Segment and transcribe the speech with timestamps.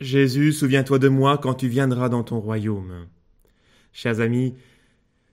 [0.00, 3.06] Jésus, souviens-toi de moi quand tu viendras dans ton royaume.
[3.92, 4.54] Chers amis,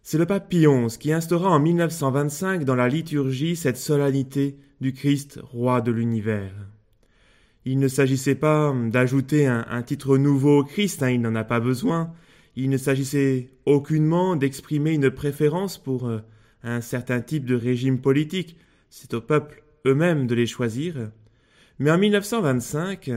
[0.04, 4.92] c'est le pape Pie XI qui instaura en 1925 dans la liturgie cette solennité du
[4.92, 6.52] Christ roi de l'univers.
[7.64, 11.61] Il ne s'agissait pas d'ajouter un, titre nouveau au Christ, hein, il n'en a pas
[11.61, 12.11] besoin.
[12.58, 16.20] Il ne s'agissait aucunement d'exprimer une préférence pour euh,
[16.64, 18.58] un certain type de régime politique.
[18.89, 21.10] C'est au peuple eux-mêmes de les choisir.
[21.80, 23.11] Mais en 1925,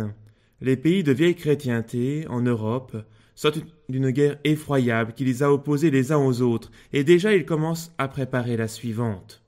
[0.61, 2.97] les pays de vieille chrétienté en Europe
[3.35, 7.47] sortent d'une guerre effroyable qui les a opposés les uns aux autres, et déjà ils
[7.47, 9.43] commencent à préparer la suivante.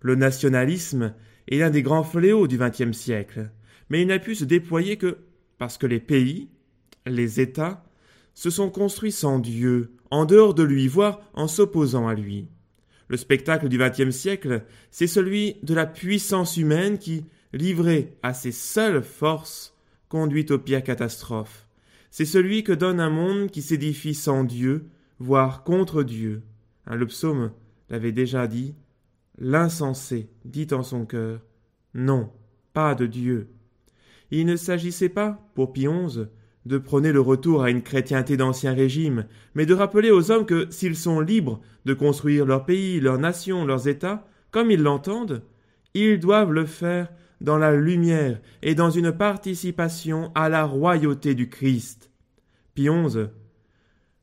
[0.00, 1.14] Le nationalisme
[1.48, 3.50] est l'un des grands fléaux du XXe siècle,
[3.90, 5.18] mais il n'a pu se déployer que
[5.58, 6.48] parce que les pays,
[7.06, 7.84] les États,
[8.34, 12.48] se sont construits sans Dieu, en dehors de lui, voire en s'opposant à lui.
[13.08, 18.52] Le spectacle du XXe siècle, c'est celui de la puissance humaine qui, livrée à ses
[18.52, 19.77] seules forces,
[20.08, 21.68] conduit aux pires catastrophes.
[22.10, 24.86] C'est celui que donne un monde qui s'édifie sans Dieu,
[25.18, 26.42] voire contre Dieu.
[26.86, 27.52] le psaume
[27.90, 28.74] l'avait déjà dit.
[29.38, 31.40] L'insensé dit en son cœur
[31.94, 32.30] Non,
[32.72, 33.48] pas de Dieu.
[34.30, 36.24] Il ne s'agissait pas, pour Pie XI,
[36.66, 40.66] de prôner le retour à une chrétienté d'ancien régime, mais de rappeler aux hommes que
[40.70, 45.42] s'ils sont libres de construire leur pays, leur nation, leurs États, comme ils l'entendent,
[45.94, 47.08] ils doivent le faire
[47.40, 52.10] dans la lumière et dans une participation à la royauté du Christ.
[52.74, 53.26] Pie XI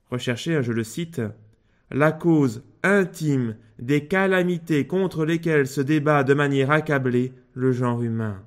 [0.09, 1.21] recherchait, je le cite,
[1.91, 8.43] la cause intime des calamités contre lesquelles se débat de manière accablée le genre humain.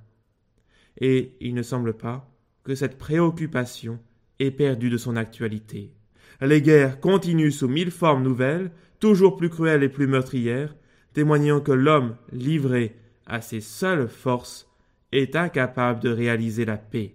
[1.00, 2.28] Et il ne semble pas
[2.64, 3.98] que cette préoccupation
[4.40, 5.92] ait perdu de son actualité.
[6.40, 10.74] Les guerres continuent sous mille formes nouvelles, toujours plus cruelles et plus meurtrières,
[11.12, 12.96] témoignant que l'homme livré
[13.28, 14.68] à ses seules forces,
[15.12, 17.14] est incapable de réaliser la paix.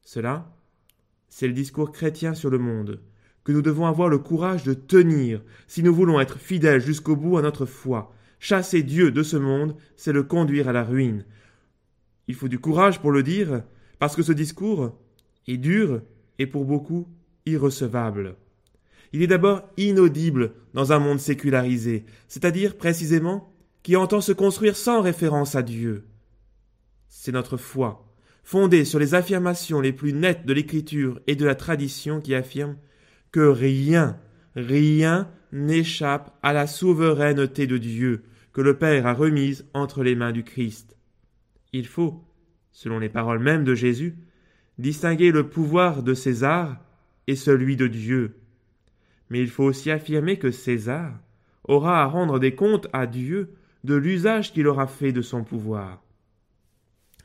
[0.00, 0.50] Cela,
[1.28, 3.00] c'est le discours chrétien sur le monde,
[3.44, 7.38] que nous devons avoir le courage de tenir si nous voulons être fidèles jusqu'au bout
[7.38, 8.12] à notre foi.
[8.40, 11.24] Chasser Dieu de ce monde, c'est le conduire à la ruine.
[12.26, 13.62] Il faut du courage pour le dire,
[13.98, 14.96] parce que ce discours
[15.46, 16.02] est dur
[16.38, 17.08] et pour beaucoup
[17.46, 18.36] irrecevable.
[19.12, 23.47] Il est d'abord inaudible dans un monde sécularisé, c'est-à-dire précisément
[23.82, 26.06] qui entend se construire sans référence à Dieu.
[27.08, 28.06] C'est notre foi,
[28.44, 32.76] fondée sur les affirmations les plus nettes de l'Écriture et de la tradition qui affirme
[33.32, 34.18] que rien,
[34.56, 40.32] rien n'échappe à la souveraineté de Dieu que le Père a remise entre les mains
[40.32, 40.96] du Christ.
[41.72, 42.24] Il faut,
[42.72, 44.16] selon les paroles mêmes de Jésus,
[44.78, 46.78] distinguer le pouvoir de César
[47.26, 48.36] et celui de Dieu.
[49.30, 51.20] Mais il faut aussi affirmer que César
[51.64, 56.02] aura à rendre des comptes à Dieu de l'usage qu'il aura fait de son pouvoir.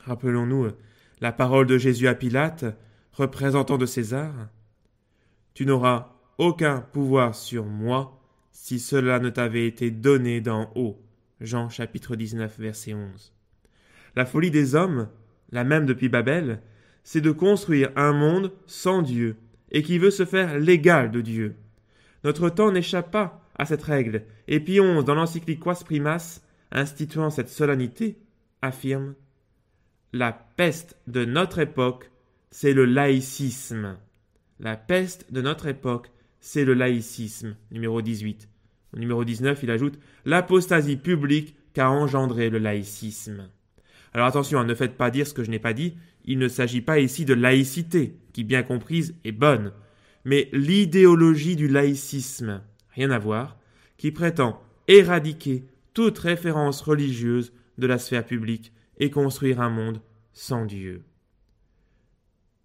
[0.00, 0.68] Rappelons-nous
[1.20, 2.64] la parole de Jésus à Pilate,
[3.12, 4.32] représentant de César.
[5.54, 8.20] Tu n'auras aucun pouvoir sur moi
[8.52, 11.00] si cela ne t'avait été donné d'en haut.
[11.40, 13.32] Jean chapitre 19 verset 11.
[14.16, 15.08] La folie des hommes,
[15.50, 16.60] la même depuis Babel,
[17.02, 19.36] c'est de construire un monde sans Dieu
[19.70, 21.56] et qui veut se faire l'égal de Dieu.
[22.22, 26.40] Notre temps n'échappe pas à cette règle, et Pion, dans l'encyclique Quas Primas,
[26.74, 28.18] instituant cette solennité,
[28.60, 29.14] affirme
[30.12, 32.10] La peste de notre époque,
[32.50, 33.96] c'est le laïcisme.
[34.60, 37.56] La peste de notre époque, c'est le laïcisme.
[37.70, 38.48] Numéro 18.
[38.94, 43.48] Au numéro 19, il ajoute L'apostasie publique qu'a engendré le laïcisme.
[44.12, 46.48] Alors attention, hein, ne faites pas dire ce que je n'ai pas dit, il ne
[46.48, 49.72] s'agit pas ici de laïcité, qui bien comprise est bonne,
[50.24, 53.58] mais l'idéologie du laïcisme, rien à voir,
[53.96, 60.02] qui prétend éradiquer toute référence religieuse de la sphère publique et construire un monde
[60.32, 61.04] sans Dieu.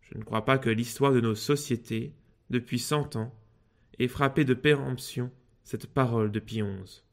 [0.01, 2.15] Je ne crois pas que l'histoire de nos sociétés,
[2.49, 3.33] depuis cent ans,
[3.99, 5.31] ait frappé de péremption
[5.63, 7.03] cette parole de Pie XI.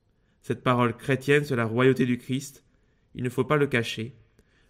[0.41, 2.65] Cette parole chrétienne sur la royauté du Christ,
[3.15, 4.17] il ne faut pas le cacher,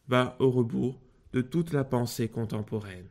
[0.08, 1.00] va au rebours
[1.32, 3.08] de toute la pensée contemporaine.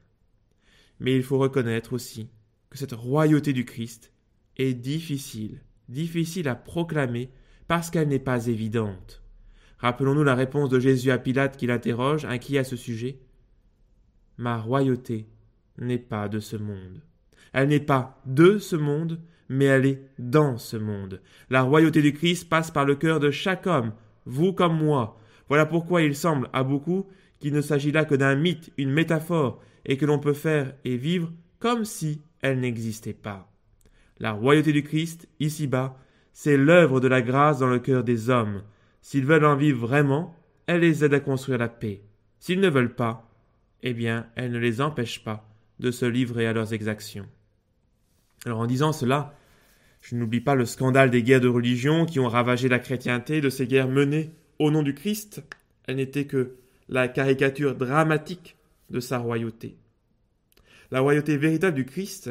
[1.00, 2.30] Mais il faut reconnaître aussi
[2.70, 4.12] que cette royauté du Christ
[4.58, 7.30] est difficile, difficile à proclamer
[7.68, 9.24] parce qu'elle n'est pas évidente.
[9.78, 13.20] Rappelons-nous la réponse de Jésus à Pilate qui l'interroge, inquiet à ce sujet.
[14.38, 15.28] Ma royauté
[15.78, 17.02] n'est pas de ce monde.
[17.54, 19.20] Elle n'est pas de ce monde,
[19.50, 21.22] mais elle est dans ce monde.
[21.50, 23.94] La royauté du Christ passe par le cœur de chaque homme,
[24.26, 25.20] vous comme moi.
[25.48, 27.08] Voilà pourquoi il semble à beaucoup
[27.40, 30.98] qu'il ne s'agit là que d'un mythe, une métaphore, et que l'on peut faire et
[30.98, 33.52] vivre comme si elle n'existait pas.
[34.20, 35.98] La royauté du Christ, ici-bas,
[36.38, 38.62] c'est l'œuvre de la grâce dans le cœur des hommes.
[39.02, 40.36] S'ils veulent en vivre vraiment,
[40.68, 42.02] elle les aide à construire la paix.
[42.40, 43.32] S'ils ne veulent pas,
[43.84, 45.50] eh bien, elle ne les empêche pas
[45.80, 47.26] de se livrer à leurs exactions.
[48.46, 49.34] Alors en disant cela,
[50.02, 53.50] je n'oublie pas le scandale des guerres de religion qui ont ravagé la chrétienté, de
[53.50, 55.42] ces guerres menées au nom du Christ.
[55.86, 56.58] Elles n'étaient que
[56.90, 58.58] la caricature dramatique
[58.90, 59.78] de sa royauté.
[60.92, 62.30] La royauté véritable du Christ,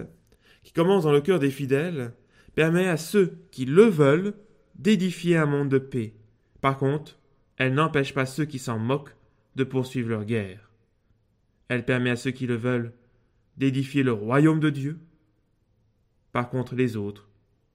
[0.62, 2.12] qui commence dans le cœur des fidèles,
[2.54, 4.34] permet à ceux qui le veulent
[4.76, 6.14] d'édifier un monde de paix.
[6.60, 7.18] Par contre,
[7.56, 9.14] elle n'empêche pas ceux qui s'en moquent
[9.56, 10.70] de poursuivre leur guerre.
[11.68, 12.92] Elle permet à ceux qui le veulent
[13.56, 14.98] d'édifier le royaume de Dieu.
[16.32, 17.28] Par contre, les autres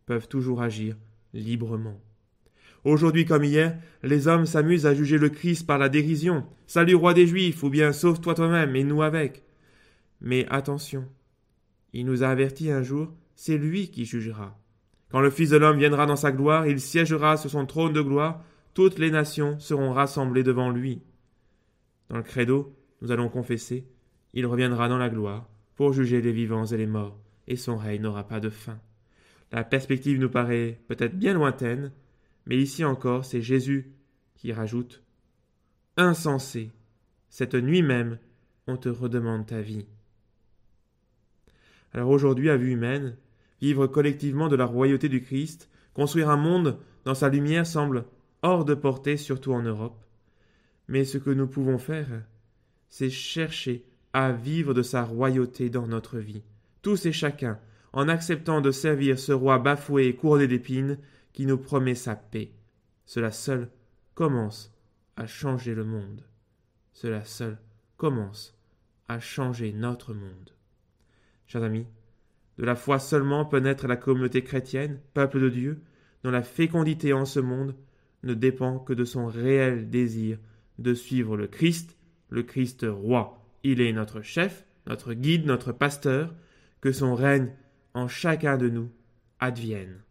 [0.05, 0.97] peuvent toujours agir
[1.33, 2.01] librement.
[2.83, 6.45] Aujourd'hui comme hier, les hommes s'amusent à juger le Christ par la dérision.
[6.65, 9.43] Salut roi des Juifs, ou bien sauve-toi toi-même et nous avec.
[10.21, 11.07] Mais attention,
[11.93, 14.57] il nous a avertis un jour, c'est lui qui jugera.
[15.11, 18.01] Quand le Fils de l'homme viendra dans sa gloire, il siégera sur son trône de
[18.01, 21.01] gloire, toutes les nations seront rassemblées devant lui.
[22.09, 23.87] Dans le credo, nous allons confesser,
[24.33, 28.01] il reviendra dans la gloire pour juger les vivants et les morts, et son règne
[28.01, 28.79] n'aura pas de fin.
[29.51, 31.91] La perspective nous paraît peut-être bien lointaine,
[32.45, 33.91] mais ici encore, c'est Jésus
[34.35, 35.01] qui rajoute
[35.97, 36.71] Insensé,
[37.29, 38.19] cette nuit même,
[38.67, 39.85] on te redemande ta vie.
[41.93, 43.17] Alors aujourd'hui, à vue humaine,
[43.61, 48.05] vivre collectivement de la royauté du Christ, construire un monde dans sa lumière semble
[48.41, 50.05] hors de portée, surtout en Europe.
[50.87, 52.07] Mais ce que nous pouvons faire,
[52.89, 56.43] c'est chercher à vivre de sa royauté dans notre vie,
[56.81, 57.59] tous et chacun,
[57.93, 60.97] en acceptant de servir ce roi bafoué et couronné d'épines
[61.33, 62.51] qui nous promet sa paix.
[63.05, 63.69] Cela seul
[64.13, 64.73] commence
[65.15, 66.23] à changer le monde.
[66.93, 67.57] Cela seul
[67.97, 68.55] commence
[69.07, 70.51] à changer notre monde.
[71.47, 71.87] Chers amis,
[72.59, 75.81] de la foi seulement peut naître la communauté chrétienne, peuple de Dieu,
[76.23, 77.73] dont la fécondité en ce monde
[78.23, 80.37] ne dépend que de son réel désir
[80.77, 81.95] de suivre le Christ,
[82.29, 83.41] le Christ roi.
[83.63, 86.35] Il est notre chef, notre guide, notre pasteur,
[86.81, 87.53] que son règne
[87.93, 88.89] en chacun de nous
[89.39, 90.01] advienne.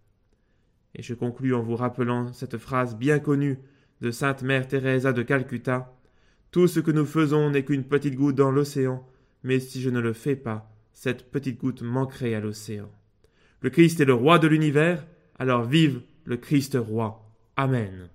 [0.94, 3.58] Et je conclus en vous rappelant cette phrase bien connue
[4.00, 5.94] de Sainte Mère Teresa de Calcutta.
[6.50, 9.06] Tout ce que nous faisons n'est qu'une petite goutte dans l'océan,
[9.42, 12.90] mais si je ne le fais pas, cette petite goutte manquerait à l'océan.
[13.60, 15.06] Le Christ est le roi de l'univers,
[15.38, 17.24] alors vive le Christ roi.
[17.56, 18.10] Amen.